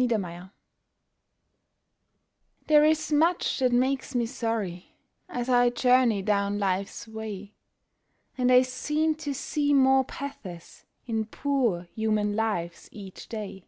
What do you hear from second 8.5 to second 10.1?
I seem to see more